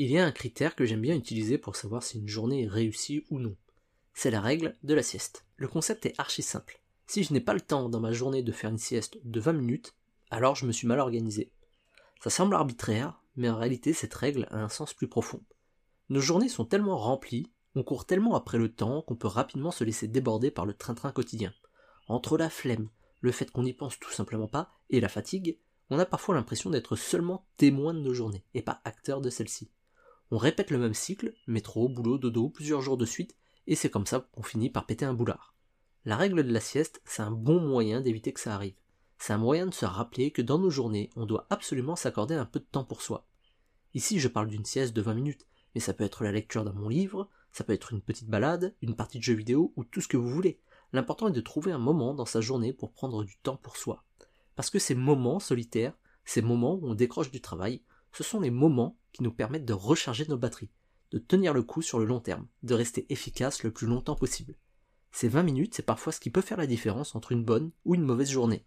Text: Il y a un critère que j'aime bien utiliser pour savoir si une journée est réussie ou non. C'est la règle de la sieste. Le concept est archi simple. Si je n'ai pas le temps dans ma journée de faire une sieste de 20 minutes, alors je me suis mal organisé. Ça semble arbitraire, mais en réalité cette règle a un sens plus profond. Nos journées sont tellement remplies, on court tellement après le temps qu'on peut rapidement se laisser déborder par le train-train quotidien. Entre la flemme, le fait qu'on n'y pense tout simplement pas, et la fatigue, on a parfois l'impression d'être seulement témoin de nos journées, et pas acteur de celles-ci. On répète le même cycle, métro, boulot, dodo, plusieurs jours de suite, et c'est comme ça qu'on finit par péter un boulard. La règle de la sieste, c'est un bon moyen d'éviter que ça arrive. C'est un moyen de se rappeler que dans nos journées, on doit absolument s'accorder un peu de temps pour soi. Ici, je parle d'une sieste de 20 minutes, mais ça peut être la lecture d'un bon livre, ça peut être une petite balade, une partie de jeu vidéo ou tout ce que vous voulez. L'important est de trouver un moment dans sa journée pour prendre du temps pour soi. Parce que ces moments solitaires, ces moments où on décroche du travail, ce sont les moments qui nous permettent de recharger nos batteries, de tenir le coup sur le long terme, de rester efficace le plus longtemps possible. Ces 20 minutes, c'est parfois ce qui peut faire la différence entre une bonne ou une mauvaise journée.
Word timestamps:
Il 0.00 0.12
y 0.12 0.18
a 0.18 0.24
un 0.24 0.30
critère 0.30 0.76
que 0.76 0.84
j'aime 0.84 1.00
bien 1.00 1.16
utiliser 1.16 1.58
pour 1.58 1.74
savoir 1.74 2.04
si 2.04 2.18
une 2.18 2.28
journée 2.28 2.62
est 2.62 2.68
réussie 2.68 3.24
ou 3.30 3.40
non. 3.40 3.56
C'est 4.14 4.30
la 4.30 4.40
règle 4.40 4.76
de 4.84 4.94
la 4.94 5.02
sieste. 5.02 5.44
Le 5.56 5.66
concept 5.66 6.06
est 6.06 6.14
archi 6.18 6.40
simple. 6.40 6.80
Si 7.08 7.24
je 7.24 7.32
n'ai 7.32 7.40
pas 7.40 7.52
le 7.52 7.60
temps 7.60 7.88
dans 7.88 7.98
ma 7.98 8.12
journée 8.12 8.44
de 8.44 8.52
faire 8.52 8.70
une 8.70 8.78
sieste 8.78 9.18
de 9.24 9.40
20 9.40 9.54
minutes, 9.54 9.96
alors 10.30 10.54
je 10.54 10.66
me 10.66 10.70
suis 10.70 10.86
mal 10.86 11.00
organisé. 11.00 11.50
Ça 12.20 12.30
semble 12.30 12.54
arbitraire, 12.54 13.20
mais 13.34 13.50
en 13.50 13.56
réalité 13.56 13.92
cette 13.92 14.14
règle 14.14 14.46
a 14.52 14.58
un 14.58 14.68
sens 14.68 14.94
plus 14.94 15.08
profond. 15.08 15.42
Nos 16.10 16.20
journées 16.20 16.48
sont 16.48 16.64
tellement 16.64 16.96
remplies, 16.96 17.50
on 17.74 17.82
court 17.82 18.06
tellement 18.06 18.36
après 18.36 18.58
le 18.58 18.72
temps 18.72 19.02
qu'on 19.02 19.16
peut 19.16 19.26
rapidement 19.26 19.72
se 19.72 19.82
laisser 19.82 20.06
déborder 20.06 20.52
par 20.52 20.64
le 20.64 20.74
train-train 20.74 21.10
quotidien. 21.10 21.52
Entre 22.06 22.38
la 22.38 22.50
flemme, 22.50 22.88
le 23.20 23.32
fait 23.32 23.50
qu'on 23.50 23.64
n'y 23.64 23.74
pense 23.74 23.98
tout 23.98 24.12
simplement 24.12 24.46
pas, 24.46 24.70
et 24.90 25.00
la 25.00 25.08
fatigue, 25.08 25.58
on 25.90 25.98
a 25.98 26.06
parfois 26.06 26.36
l'impression 26.36 26.70
d'être 26.70 26.94
seulement 26.94 27.48
témoin 27.56 27.94
de 27.94 28.00
nos 28.00 28.14
journées, 28.14 28.44
et 28.54 28.62
pas 28.62 28.80
acteur 28.84 29.20
de 29.20 29.28
celles-ci. 29.28 29.72
On 30.30 30.36
répète 30.36 30.70
le 30.70 30.78
même 30.78 30.94
cycle, 30.94 31.34
métro, 31.46 31.88
boulot, 31.88 32.18
dodo, 32.18 32.50
plusieurs 32.50 32.82
jours 32.82 32.98
de 32.98 33.06
suite, 33.06 33.34
et 33.66 33.74
c'est 33.74 33.90
comme 33.90 34.06
ça 34.06 34.28
qu'on 34.32 34.42
finit 34.42 34.70
par 34.70 34.84
péter 34.84 35.04
un 35.04 35.14
boulard. 35.14 35.54
La 36.04 36.16
règle 36.16 36.42
de 36.42 36.52
la 36.52 36.60
sieste, 36.60 37.00
c'est 37.04 37.22
un 37.22 37.30
bon 37.30 37.60
moyen 37.60 38.00
d'éviter 38.00 38.32
que 38.32 38.40
ça 38.40 38.54
arrive. 38.54 38.76
C'est 39.18 39.32
un 39.32 39.38
moyen 39.38 39.66
de 39.66 39.74
se 39.74 39.86
rappeler 39.86 40.30
que 40.30 40.42
dans 40.42 40.58
nos 40.58 40.70
journées, 40.70 41.10
on 41.16 41.26
doit 41.26 41.46
absolument 41.50 41.96
s'accorder 41.96 42.34
un 42.34 42.44
peu 42.44 42.60
de 42.60 42.66
temps 42.70 42.84
pour 42.84 43.02
soi. 43.02 43.26
Ici, 43.94 44.20
je 44.20 44.28
parle 44.28 44.48
d'une 44.48 44.64
sieste 44.64 44.94
de 44.94 45.00
20 45.00 45.14
minutes, 45.14 45.46
mais 45.74 45.80
ça 45.80 45.94
peut 45.94 46.04
être 46.04 46.24
la 46.24 46.32
lecture 46.32 46.64
d'un 46.64 46.72
bon 46.72 46.88
livre, 46.88 47.28
ça 47.52 47.64
peut 47.64 47.72
être 47.72 47.92
une 47.92 48.02
petite 48.02 48.28
balade, 48.28 48.74
une 48.82 48.96
partie 48.96 49.18
de 49.18 49.24
jeu 49.24 49.34
vidéo 49.34 49.72
ou 49.76 49.84
tout 49.84 50.00
ce 50.00 50.08
que 50.08 50.16
vous 50.16 50.28
voulez. 50.28 50.60
L'important 50.92 51.28
est 51.28 51.32
de 51.32 51.40
trouver 51.40 51.72
un 51.72 51.78
moment 51.78 52.14
dans 52.14 52.26
sa 52.26 52.40
journée 52.40 52.72
pour 52.72 52.92
prendre 52.92 53.24
du 53.24 53.38
temps 53.38 53.56
pour 53.56 53.76
soi. 53.76 54.04
Parce 54.56 54.70
que 54.70 54.78
ces 54.78 54.94
moments 54.94 55.40
solitaires, 55.40 55.96
ces 56.24 56.42
moments 56.42 56.74
où 56.74 56.88
on 56.88 56.94
décroche 56.94 57.30
du 57.30 57.40
travail, 57.40 57.82
ce 58.12 58.22
sont 58.22 58.40
les 58.40 58.50
moments 58.50 58.97
qui 59.12 59.22
nous 59.22 59.32
permettent 59.32 59.64
de 59.64 59.72
recharger 59.72 60.26
nos 60.28 60.38
batteries, 60.38 60.70
de 61.10 61.18
tenir 61.18 61.54
le 61.54 61.62
coup 61.62 61.82
sur 61.82 61.98
le 61.98 62.04
long 62.04 62.20
terme, 62.20 62.46
de 62.62 62.74
rester 62.74 63.06
efficace 63.10 63.62
le 63.62 63.70
plus 63.70 63.86
longtemps 63.86 64.16
possible. 64.16 64.54
Ces 65.12 65.28
20 65.28 65.42
minutes, 65.42 65.74
c'est 65.74 65.82
parfois 65.86 66.12
ce 66.12 66.20
qui 66.20 66.30
peut 66.30 66.40
faire 66.40 66.58
la 66.58 66.66
différence 66.66 67.14
entre 67.14 67.32
une 67.32 67.44
bonne 67.44 67.70
ou 67.84 67.94
une 67.94 68.02
mauvaise 68.02 68.30
journée. 68.30 68.64